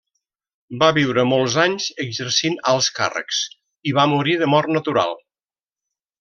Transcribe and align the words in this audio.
Va 0.83 0.87
viure 0.97 1.25
molts 1.31 1.57
anys 1.63 1.89
exercint 2.05 2.57
alts 2.73 2.87
càrrecs 3.01 3.43
i 3.91 3.95
va 3.99 4.07
morir 4.15 4.35
de 4.45 4.49
mort 4.57 4.75
natural. 4.79 5.15